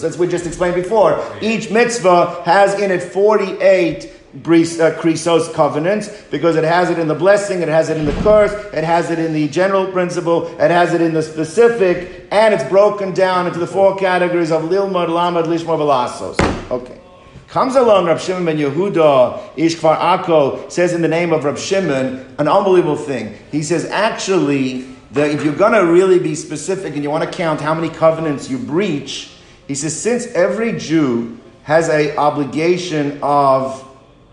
[0.00, 1.24] That's we just explained before.
[1.40, 7.14] Each mitzvah has in it forty-eight Krisos uh, covenants because it has it in the
[7.14, 10.70] blessing, it has it in the curse, it has it in the general principle, it
[10.70, 15.08] has it in the specific, and it's broken down into the four categories of Lilmad,
[15.08, 16.70] Lamad, Lishma, Velasos.
[16.70, 17.00] Okay.
[17.48, 22.24] Comes along Rab Shimon ben Yehuda, Ishkvar Akko, says in the name of Rab Shimon,
[22.38, 23.36] an unbelievable thing.
[23.50, 27.36] He says, actually, that if you're going to really be specific and you want to
[27.36, 29.32] count how many covenants you breach,
[29.66, 33.89] he says, since every Jew has a obligation of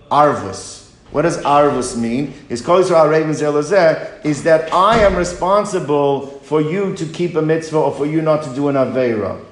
[0.09, 0.87] arvus.
[1.11, 2.33] What does arvus mean?
[2.49, 8.21] His is that I am responsible for you to keep a mitzvah or for you
[8.21, 9.43] not to do an avera.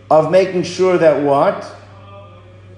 [0.09, 1.75] of making sure that what?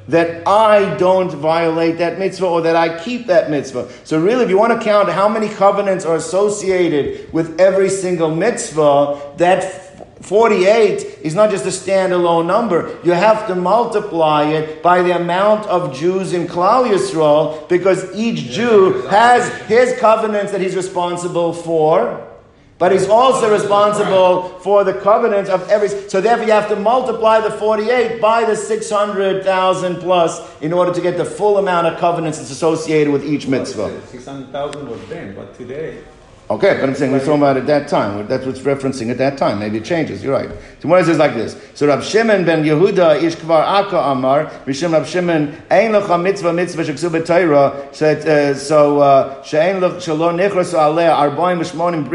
[0.08, 3.90] That I don't violate that mitzvah or that I keep that mitzvah.
[4.04, 8.34] So, really, if you want to count how many covenants are associated with every single
[8.34, 9.87] mitzvah, that
[10.20, 12.98] 48 is not just a standalone number.
[13.04, 18.50] You have to multiply it by the amount of Jews in Klal Yisrael because each
[18.50, 22.24] Jew has his covenants that he's responsible for.
[22.78, 25.88] But he's also responsible for the covenants of every.
[25.88, 31.00] So therefore, you have to multiply the 48 by the 600,000 plus in order to
[31.00, 34.00] get the full amount of covenants that's associated with each mitzvah.
[34.06, 36.04] 600,000 was then, but today.
[36.50, 38.26] Okay, but I'm saying we're talking about at that time.
[38.26, 39.58] That's what's referencing at that time.
[39.58, 40.24] Maybe it changes.
[40.24, 40.48] You're right.
[40.80, 41.60] So what is it says like this?
[41.74, 46.54] So Rab Shimon ben Yehuda ish kvar aka amar Rishim Rab Shimon ein lecha mitzvah
[46.54, 52.06] mitzvah sheksu said uh, so uh, she'ein lech shalom nichras aleh arbaim v'shmonim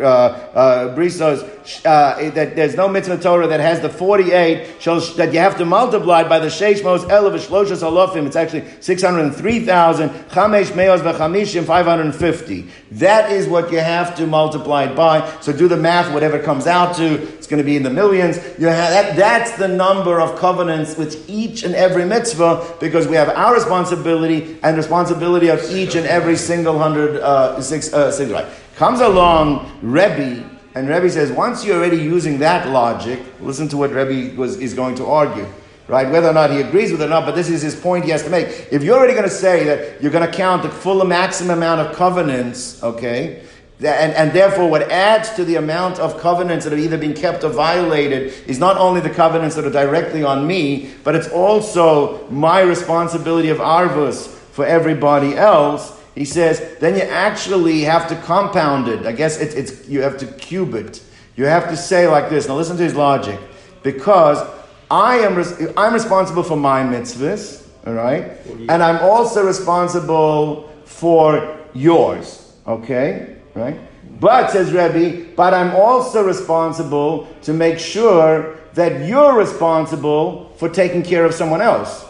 [0.00, 5.38] uh, brisos uh, that there's no mitzvah Torah that has the 48 shows that you
[5.38, 8.26] have to multiply by the sheish mos elav shloshas alofim.
[8.26, 12.68] It's actually 603,000 chamesh meos v'chamishim 550.
[12.92, 15.30] That is what you have to multiply it by.
[15.40, 18.36] So do the math, whatever comes out to, it's going to be in the millions.
[18.58, 23.16] You have, that, that's the number of covenants with each and every mitzvah because we
[23.16, 28.30] have our responsibility and responsibility of each and every single hundred, uh, six, uh, six,
[28.30, 28.46] right.
[28.76, 33.90] Comes along Rebbe, and Rebbe says, once you're already using that logic, listen to what
[33.90, 35.46] Rebbe was, is going to argue
[35.88, 36.10] right?
[36.10, 38.10] Whether or not he agrees with it or not, but this is his point he
[38.12, 38.68] has to make.
[38.70, 41.80] If you're already going to say that you're going to count the full maximum amount
[41.80, 43.42] of covenants, okay,
[43.78, 47.42] and, and therefore, what adds to the amount of covenants that have either been kept
[47.42, 52.28] or violated is not only the covenants that are directly on me, but it's also
[52.28, 56.00] my responsibility of arvus for everybody else.
[56.14, 59.06] He says, then you actually have to compound it.
[59.06, 61.02] I guess it's, it's you have to cube it.
[61.36, 62.48] You have to say like this.
[62.48, 63.40] Now listen to his logic.
[63.82, 64.46] Because
[64.90, 68.32] I am res- I'm responsible for my mitzvahs, all right?
[68.68, 73.36] And I'm also responsible for yours, okay?
[73.54, 73.78] right?
[74.20, 81.02] But, says Rebbe, but I'm also responsible to make sure that you're responsible for taking
[81.02, 82.04] care of someone else.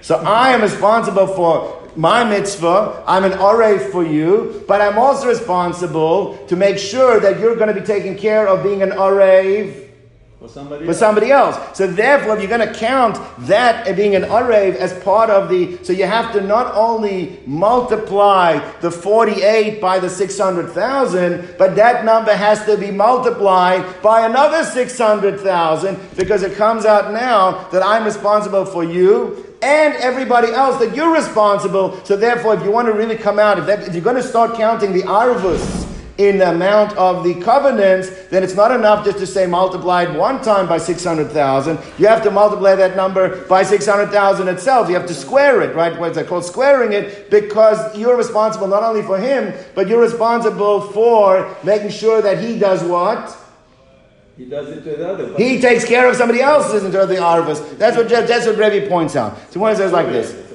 [0.00, 5.28] So I am responsible for my mitzvah, I'm an orev for you, but I'm also
[5.28, 9.84] responsible to make sure that you're going to be taken care of being an orev
[10.44, 11.56] for somebody, for somebody else.
[11.76, 15.82] So therefore, if you're going to count that being an arev as part of the,
[15.82, 22.34] so you have to not only multiply the 48 by the 600,000, but that number
[22.34, 28.66] has to be multiplied by another 600,000 because it comes out now that I'm responsible
[28.66, 32.04] for you and everybody else that you're responsible.
[32.04, 34.22] So therefore, if you want to really come out, if, that, if you're going to
[34.22, 39.18] start counting the arvus in the amount of the covenants, then it's not enough just
[39.18, 41.78] to say multiplied one time by 600,000.
[41.98, 44.88] You have to multiply that number by 600,000 itself.
[44.88, 45.98] You have to square it, right?
[45.98, 46.44] What's that called?
[46.44, 52.20] Squaring it because you're responsible not only for him, but you're responsible for making sure
[52.20, 53.36] that he does what?
[54.36, 55.36] He does it to the other.
[55.36, 57.78] He takes care of somebody else's into the arvus.
[57.78, 59.52] That's what that's what Rebbe points out.
[59.52, 60.34] So one says like this.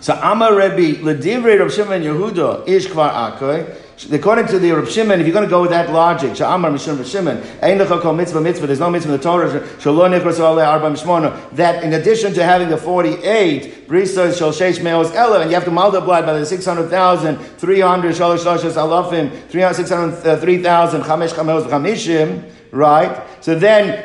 [0.00, 3.76] So Amar Rebbe Ledivrei Rav Shimon Yehuda Ish Kvar Akoy.
[4.10, 6.70] According to the Rav Shimon, if you're going to go with that logic, so Sha'amar
[6.70, 10.38] Mishum Rav Shimon, Ein Kol Mitzvah Mitzvah, there's no mitzvah in the Torah, Shalom Nechros
[10.38, 15.50] Ale Arba that in addition to having the 48, Brisa Shal Sheish Meos Ela, and
[15.50, 21.66] you have to multiply by the 600,000, 300, Shalosh Shalosh Alafim, 3,000, uh, Chamesh Chameos
[21.68, 23.22] Chamishim, right?
[23.40, 24.04] So then.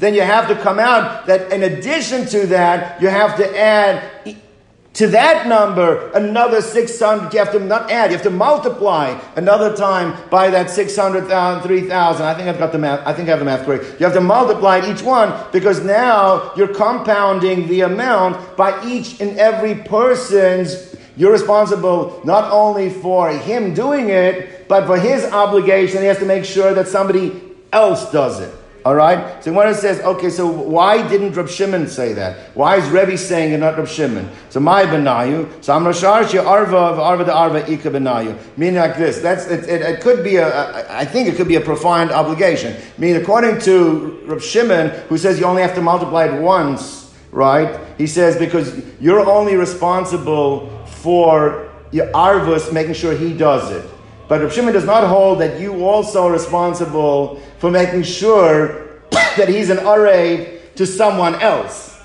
[0.00, 4.02] Then you have to come out that in addition to that, you have to add
[4.94, 9.76] to that number, another 600, you have to not add, you have to multiply another
[9.76, 12.26] time by that 600,000, 3,000.
[12.26, 13.84] I think I've got the math, I think I have the math correct.
[14.00, 19.38] You have to multiply each one because now you're compounding the amount by each and
[19.38, 20.89] every person's,
[21.20, 26.24] you're responsible not only for him doing it, but for his obligation, he has to
[26.24, 27.42] make sure that somebody
[27.74, 28.54] else does it.
[28.86, 29.44] All right.
[29.44, 32.56] So when it says, okay, so why didn't Rab Shimon say that?
[32.56, 34.30] Why is Rebbe saying it, not Rab Shimon?
[34.48, 35.62] So my benayu.
[35.62, 38.38] So I'm Rasharshi arva of arva the arva ika benayu.
[38.56, 39.18] Meaning like this.
[39.18, 40.90] That's it, it, it could be a.
[40.90, 42.74] I think it could be a profound obligation.
[42.96, 47.78] Meaning according to Rab Shimon, who says you only have to multiply it once, right?
[47.98, 53.88] He says because you're only responsible for your arvus, making sure he does it.
[54.28, 59.48] But Rav Shimon does not hold that you also are responsible for making sure that
[59.48, 62.00] he's an Arev to someone else.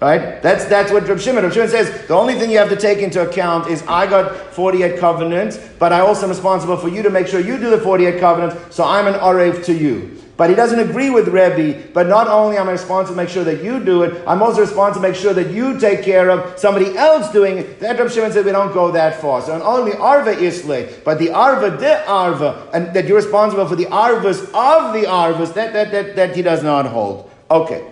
[0.00, 0.40] Right?
[0.42, 1.44] That's, that's what Rav Shimon.
[1.44, 4.54] Rav Shimon says the only thing you have to take into account is I got
[4.54, 7.78] 48 covenants, but I also am responsible for you to make sure you do the
[7.78, 10.16] 48 covenants, so I'm an Arev to you.
[10.40, 13.44] But he doesn't agree with Rebbe, but not only am I responsible to make sure
[13.44, 16.58] that you do it, I'm also responsible to make sure that you take care of
[16.58, 17.78] somebody else doing it.
[17.80, 19.42] That Rav Shimon said we don't go that far.
[19.42, 23.76] So not only Arva Isle, but the Arva de Arva, and that you're responsible for
[23.76, 27.30] the Arvas of the Arvas, that, that, that, that he does not hold.
[27.50, 27.86] Okay,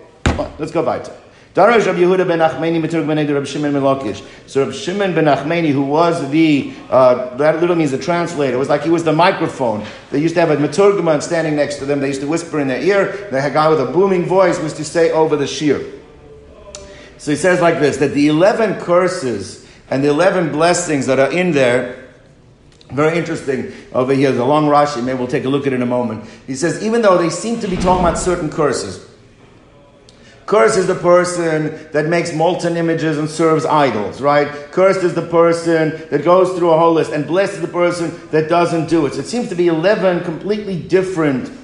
[0.57, 1.13] let's go weiter.
[1.55, 4.15] Darash Rabbi Yehuda ben Nachmani B'turk ben Rabbi Shimon ben.
[4.45, 8.59] So Rabbi Shimon ben Nachmani, who was the, uh, that literally means the translator, it
[8.59, 9.83] was like he was the microphone.
[10.11, 12.01] They used to have a Maturgaman standing next to them.
[12.01, 13.29] They used to whisper in their ear.
[13.31, 15.83] The guy with a booming voice was to say over the shear.
[17.17, 21.31] So he says like this, that the 11 curses and the 11 blessings that are
[21.31, 22.09] in there
[22.91, 25.81] very interesting over here, the long Rashi, maybe we'll take a look at it in
[25.81, 26.27] a moment.
[26.47, 29.08] He says, even though they seem to be talking about certain curses,
[30.49, 34.47] Cursed is the person that makes molten images and serves idols, right?
[34.71, 38.19] Cursed is the person that goes through a whole list, and blessed is the person
[38.31, 39.13] that doesn't do it.
[39.13, 41.55] So it seems to be 11 completely different.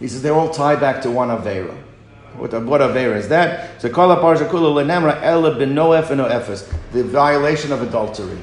[0.00, 1.72] He says they all tie back to one Avera.
[2.34, 3.80] What, what Avera is that?
[3.80, 5.78] So Kala Lenemra Ela and
[6.92, 8.40] the violation of adultery.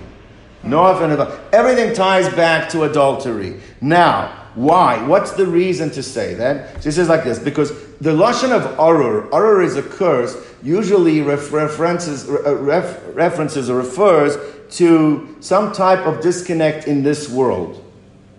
[0.63, 1.39] Noef and adultery.
[1.51, 3.59] Everything ties back to adultery.
[3.81, 5.05] Now, why?
[5.05, 6.81] What's the reason to say that?
[6.81, 11.51] He says like this because the lashon of arur, arur is a curse, usually ref-
[11.51, 14.37] references, uh, ref- references or refers
[14.77, 17.83] to some type of disconnect in this world.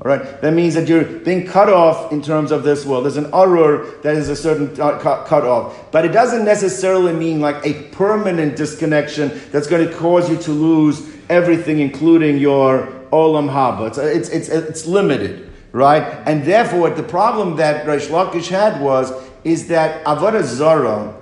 [0.02, 3.04] All right, that means that you're being cut off in terms of this world.
[3.04, 7.40] There's an arur that is a certain cut, cut off, but it doesn't necessarily mean
[7.40, 13.50] like a permanent disconnection that's going to cause you to lose everything, including your olam
[13.50, 13.88] haba.
[13.88, 16.02] It's, it's, it's, it's limited right?
[16.26, 19.12] And therefore, the problem that Reish Lakish had was
[19.44, 21.14] is that avodah zara,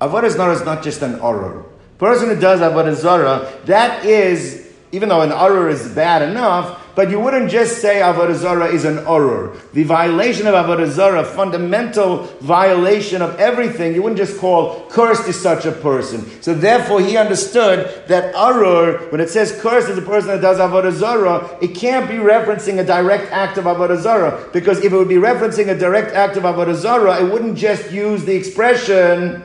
[0.00, 1.64] avodah zara is not just an oror.
[1.98, 7.10] Person who does avodah zara, that is even though an arur is bad enough, but
[7.10, 9.58] you wouldn't just say Avodah Zarah is an Urur.
[9.72, 15.40] The violation of Avodah Zarah, fundamental violation of everything, you wouldn't just call cursed is
[15.40, 16.42] such a person.
[16.42, 20.58] So therefore he understood that Urur, when it says cursed is a person that does
[20.58, 24.48] Avodah Zarah, it can't be referencing a direct act of Avodah Zarah.
[24.52, 27.90] Because if it would be referencing a direct act of Avodah Zarah, it wouldn't just
[27.90, 29.42] use the expression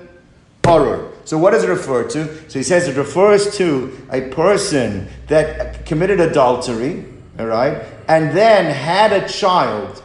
[0.64, 1.14] Urur.
[1.24, 2.50] So what does it refer to?
[2.50, 7.06] So he says it refers to a person that committed adultery,
[7.40, 10.04] all right, and then had a child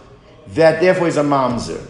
[0.48, 1.86] that therefore is a mamzer.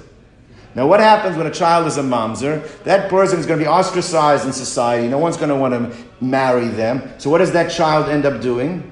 [0.75, 2.67] Now, what happens when a child is a mamzer?
[2.85, 5.07] That person is going to be ostracized in society.
[5.07, 7.13] No one's going to want to marry them.
[7.19, 8.89] So, what does that child end up doing?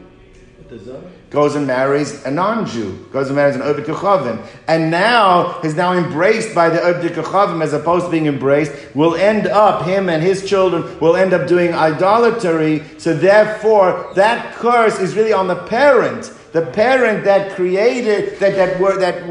[1.31, 5.93] Goes and marries a non-Jew, goes and marries an Obed Kechavim, and now is now
[5.93, 10.23] embraced by the Obed Kechavim as opposed to being embraced, will end up, him and
[10.23, 15.57] his children will end up doing idolatry, so therefore that curse is really on the
[15.67, 16.33] parent.
[16.53, 19.25] The parent that created, that, that, were, that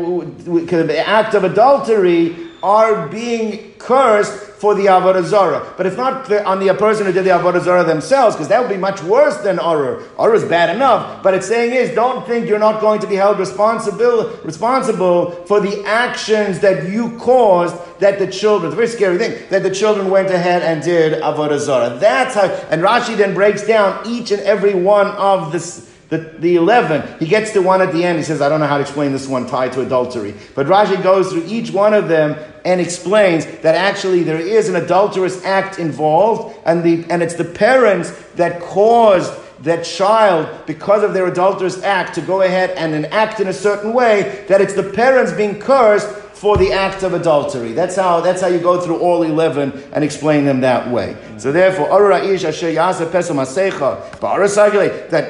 [0.88, 5.78] the act of adultery are being cursed for the Avodah.
[5.78, 8.78] But it's not on the person who did the Avodah themselves, because that would be
[8.78, 10.04] much worse than Arur.
[10.20, 13.16] Arur is bad enough, but it's saying is, don't think you're not going to be
[13.16, 18.88] held responsible, responsible for the actions that you caused that the children, it's a very
[18.88, 22.00] scary thing, that the children went ahead and did Avodah.
[22.00, 26.56] That's how, and Rashi then breaks down each and every one of the the, the
[26.56, 28.18] 11, he gets to one at the end.
[28.18, 30.34] He says, I don't know how to explain this one tied to adultery.
[30.56, 32.36] But Rashi goes through each one of them
[32.66, 37.46] and explains that actually there is an adulterous act involved, and, the, and it's the
[37.46, 39.32] parents that caused
[39.64, 43.94] that child, because of their adulterous act, to go ahead and act in a certain
[43.94, 46.08] way, that it's the parents being cursed
[46.40, 47.74] for the act of adultery.
[47.74, 51.18] That's how, that's how you go through all 11 and explain them that way.
[51.38, 52.24] So therefore, that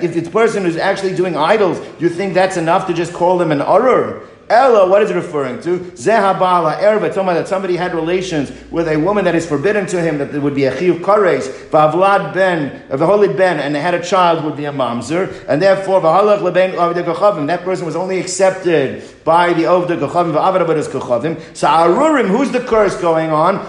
[0.03, 3.51] if a person who's actually doing idols, you think that's enough to just call them
[3.51, 4.27] an urur?
[4.49, 5.77] Ella, what is it referring to?
[5.77, 10.17] Zehabala erva, talking that somebody had relations with a woman that is forbidden to him,
[10.17, 14.03] that there would be a chiyuv kares, v'avlad ben, v'holid ben, and they had a
[14.03, 19.53] child would be a mamzer, and therefore v'halach leben that person was only accepted by
[19.53, 21.55] the Ovda Avodas Kochavim.
[21.55, 23.59] So Arurim, who's the curse going on?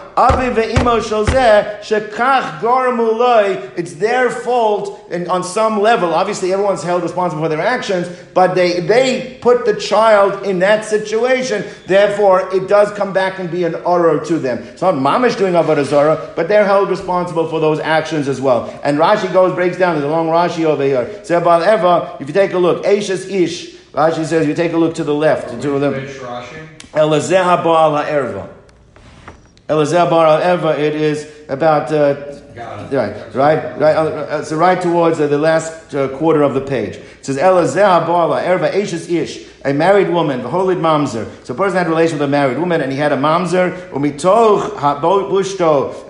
[3.77, 6.15] It's their fault and on some level.
[6.15, 10.85] Obviously, everyone's held responsible for their actions, but they, they put the child in that
[10.85, 11.65] situation.
[11.87, 14.59] Therefore, it does come back and be an oror to them.
[14.59, 18.79] It's not mamish doing Avodah Zarah, but they're held responsible for those actions as well.
[18.85, 21.25] And Rashi goes, breaks down, there's a long Rashi over here.
[21.25, 24.95] So, Eva, if you take a look, Ashes Ish, Rashi says, you take a look
[24.95, 25.51] to the left.
[25.63, 25.91] To the
[26.93, 28.49] Elazeh Baal Ha'erva.
[29.69, 32.39] Elazeh Baal Ha'erva, it is about, uh,
[32.93, 36.97] right, right, right, uh, so right towards uh, the last uh, quarter of the page.
[36.97, 41.29] It says, Elazeh Baal Ha'erva, Ashes Ish a married woman, the holy mamzer.
[41.45, 43.91] So a person had a relation with a married woman, and he had a mamzer,
[43.91, 44.81] umitoch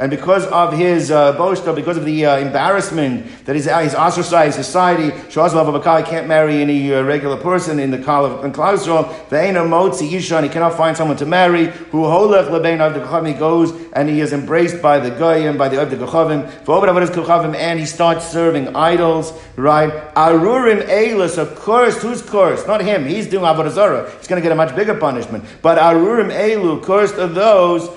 [0.00, 3.94] and because of his uh, boshto, because of the uh, embarrassment that he's, uh, he's
[3.94, 9.66] ostracized society, He can't marry any uh, regular person in the Kal of Klausel, ve'ena
[9.66, 14.32] motzi he cannot find someone to marry, who holech lebein he goes and he is
[14.32, 19.90] embraced by the goyim, by the avdekachavim, v'obed and he starts serving idols, right?
[20.14, 22.66] Arurim eilis, a cursed, who's cursed?
[22.66, 25.44] Not him, he's doing doing Avodah he's going to get a much bigger punishment.
[25.62, 27.88] But Arurim Elu, cursed are those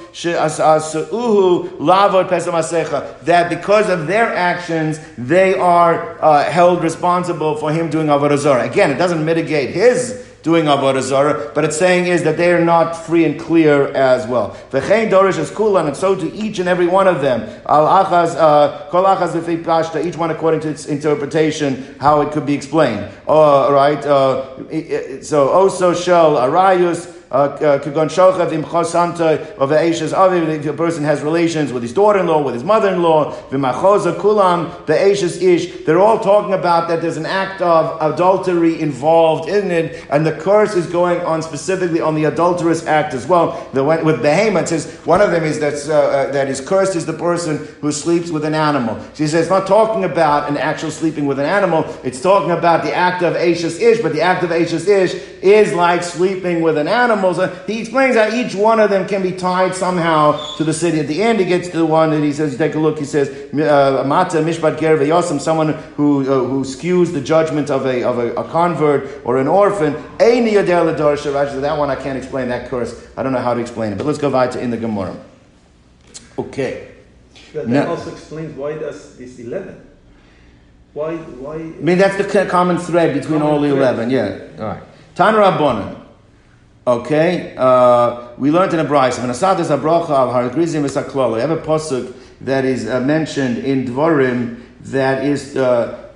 [3.26, 8.70] that because of their actions, they are uh, held responsible for him doing Avodah.
[8.70, 12.64] Again, it doesn't mitigate his doing Avodah Zarah, but it's saying is that they are
[12.64, 14.52] not free and clear as well.
[14.72, 17.42] V'chein dorish is kulan, and so to each and every one of them.
[17.66, 19.32] Al achaz, uh, kol achaz
[19.64, 23.10] pashta, each one according to its interpretation, how it could be explained.
[23.26, 24.06] Uh, right?
[24.06, 31.22] Uh, so also shall arayus, Kagon Shochav Im Chosanta of Aisha's Aviv, the person has
[31.22, 35.42] relations with his daughter in law, with his mother in law, Vimachoza Kulam, the Aisha's
[35.42, 40.24] Ish, they're all talking about that there's an act of adultery involved in it, and
[40.24, 43.68] the curse is going on specifically on the adulterous act as well.
[43.74, 47.08] The, with Behemoth, says one of them is that, uh, uh, that is cursed is
[47.08, 49.04] the person who sleeps with an animal.
[49.16, 52.84] She says it's not talking about an actual sleeping with an animal, it's talking about
[52.84, 56.78] the act of Aisha's Ish, but the act of Aisha's Ish is like sleeping with
[56.78, 57.40] an animal animals.
[57.40, 61.00] Uh, he explains how each one of them can be tied somehow to the city.
[61.00, 63.06] At the end, he gets to the one that he says, take a look, he
[63.06, 68.04] says, uh, Mata Mishpat Ger Yosem, someone who, uh, who skews the judgment of a,
[68.04, 69.94] of a, a convert or an orphan.
[70.18, 73.08] That one I can't explain, that curse.
[73.18, 73.98] I don't know how to explain it.
[73.98, 75.16] But let's go back to in the Gemara.
[76.38, 76.90] Okay.
[77.54, 79.90] That, that now, also explains why does this 11?
[80.94, 81.16] Why?
[81.16, 81.56] Why?
[81.56, 83.96] I mean, that's the common thread between Common all the thread.
[83.96, 84.48] 11, yeah.
[84.60, 84.84] All right.
[85.16, 86.03] Tan Rabbanan.
[86.86, 89.18] Okay, uh, we learned in a brayse.
[89.18, 91.36] When asadas abracha al har grizim esaklala.
[91.36, 96.12] We have a pasuk that is uh, mentioned in Dvarim that is uh,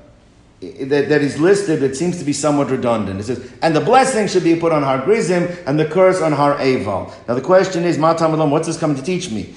[0.60, 3.20] that, that is listed that seems to be somewhat redundant.
[3.22, 6.34] It says, and the blessing should be put on Har Grizim and the curse on
[6.34, 7.14] Har Eval.
[7.30, 9.54] Now the question is, Matamalam, what's this coming to teach me?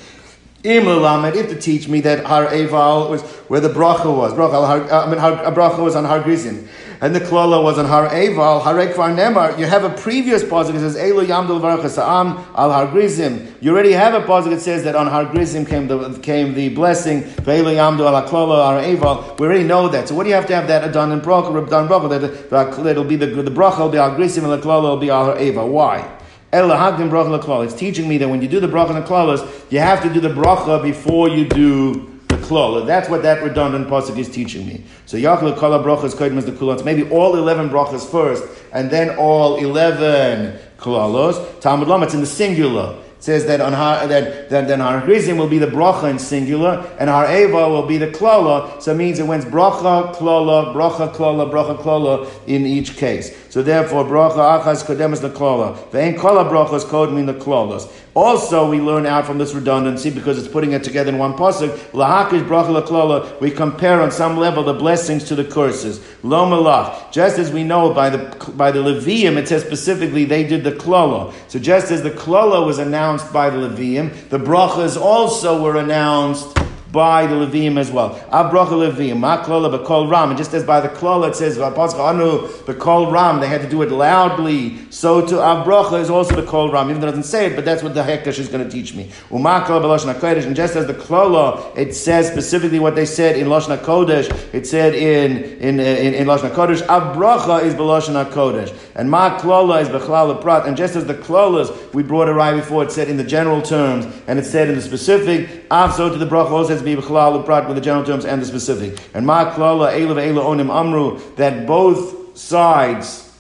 [0.63, 4.33] Im Lamed, if to teach me that Har Eval was where the bracha was.
[4.35, 6.69] Bracha, uh, I mean, har, bracha was on Har Grizim.
[7.03, 9.59] And the klala was on Har Eval, Har Kvar Nemar.
[9.59, 13.55] You have a previous positive that says, Elo Yamdul Varach Sa'am al Har Grizim.
[13.63, 16.69] You already have a positive that says that on Har Grizim came the, came the
[16.69, 19.37] blessing, Elo Yamdul al klala Har Eval.
[19.39, 20.09] We already know that.
[20.09, 22.51] So what do you have to have that done in bracha, done bracha?
[22.51, 25.09] That, it'll be the, the bracha will be Har Grizim and the klala will be
[25.09, 25.71] Har Eval.
[25.71, 26.19] Why?
[26.53, 30.21] It's teaching me that when you do the bracha and klalas, you have to do
[30.21, 32.10] the bracha before you do
[32.41, 32.87] the klala.
[32.87, 34.85] That's what that redundant pasuk is teaching me.
[35.07, 36.85] So yachal kala brachas kodim the kulos.
[36.85, 41.61] Maybe all eleven brachas first, and then all eleven klalos.
[41.61, 42.97] Talmud Lama, it's in the singular.
[43.19, 46.19] It says that on har, that, that, that Har Grizim will be the bracha in
[46.19, 48.81] singular, and Har Eval will be the klala.
[48.81, 53.37] So it means it went bracha, klala, bracha, klala, bracha, klala in each case.
[53.51, 55.77] So therefore, bracha achas kodemas the klala.
[55.91, 57.93] Ve'en kala brachas code mean the klalas.
[58.15, 61.71] Also, we learn out from this redundancy because it's putting it together in one pasuk.
[61.93, 63.41] Lahakish bracha klala.
[63.41, 66.01] We compare on some level the blessings to the curses.
[66.25, 67.13] Lo malach.
[67.13, 70.73] Just as we know by the by the Levium, it says specifically they did the
[70.73, 71.33] klala.
[71.49, 76.60] So just as the klala was announced by the Levium, the brachas also were announced
[76.93, 78.15] by the Levium as well.
[78.31, 80.31] Abracha Levium, Maklola Bekol Ram.
[80.31, 83.83] And just as by the Klola it says, Anu Bekol Ram, they had to do
[83.83, 84.79] it loudly.
[84.91, 87.65] So to Abracha is also the Kol Ram, even though it doesn't say it, but
[87.65, 89.11] that's what the Hekdesh is going to teach me.
[89.31, 90.47] Umaklola Beloshna Kodesh.
[90.47, 94.67] And just as the Klola, it says specifically what they said in Loshna Kodesh, it
[94.67, 98.77] said in, in, in, in Loshna Kodesh, Abracha is Beloshna Kodesh.
[98.97, 100.67] And Maklola is Bechlal Prat.
[100.67, 103.63] And just as the Klolas, we brought it right before, it said in the general
[103.63, 107.67] terms, and it said in the specific, Av, to the Bracha also to be Prat
[107.67, 108.99] with the general terms and the specific.
[109.15, 113.31] And Maklala, Ela Ela Onim Amru, that both sides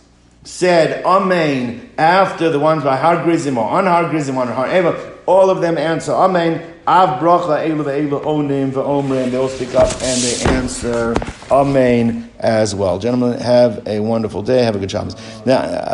[0.44, 4.94] said Amen after the ones by Har Grizim or on Har Grizim on Har Eval,
[5.26, 6.66] all of them answer Amen.
[6.86, 11.14] Av bracha elu ve'elu onim ve'omre, and they all speak up and they answer
[11.50, 12.98] Amen as well.
[12.98, 14.62] Gentlemen, have a wonderful day.
[14.64, 15.14] Have a good Shabbos.
[15.46, 15.88] Now.